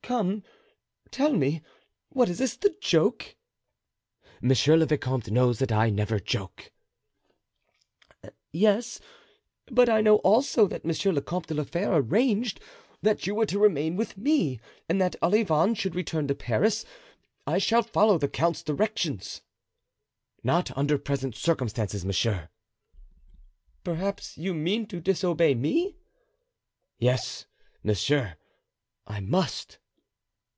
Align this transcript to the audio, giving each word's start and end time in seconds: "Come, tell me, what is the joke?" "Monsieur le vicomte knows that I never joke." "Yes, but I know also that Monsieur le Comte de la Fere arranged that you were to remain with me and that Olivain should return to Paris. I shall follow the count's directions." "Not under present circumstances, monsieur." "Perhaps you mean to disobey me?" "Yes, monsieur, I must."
"Come, 0.00 0.42
tell 1.10 1.32
me, 1.34 1.60
what 2.10 2.30
is 2.30 2.38
the 2.38 2.74
joke?" 2.80 3.34
"Monsieur 4.40 4.74
le 4.76 4.86
vicomte 4.86 5.30
knows 5.30 5.58
that 5.58 5.70
I 5.72 5.90
never 5.90 6.18
joke." 6.20 6.72
"Yes, 8.52 9.00
but 9.66 9.90
I 9.90 10.00
know 10.00 10.16
also 10.18 10.66
that 10.68 10.84
Monsieur 10.86 11.12
le 11.12 11.20
Comte 11.20 11.48
de 11.48 11.54
la 11.54 11.64
Fere 11.64 11.92
arranged 11.96 12.58
that 13.02 13.26
you 13.26 13.34
were 13.34 13.44
to 13.46 13.58
remain 13.58 13.96
with 13.96 14.16
me 14.16 14.60
and 14.88 14.98
that 15.02 15.16
Olivain 15.20 15.74
should 15.74 15.94
return 15.96 16.26
to 16.28 16.34
Paris. 16.34 16.86
I 17.46 17.58
shall 17.58 17.82
follow 17.82 18.16
the 18.18 18.28
count's 18.28 18.62
directions." 18.62 19.42
"Not 20.44 20.74
under 20.78 20.96
present 20.96 21.34
circumstances, 21.36 22.04
monsieur." 22.06 22.48
"Perhaps 23.84 24.38
you 24.38 24.54
mean 24.54 24.86
to 24.86 25.00
disobey 25.02 25.54
me?" 25.54 25.96
"Yes, 26.98 27.44
monsieur, 27.82 28.36
I 29.06 29.20
must." 29.20 29.78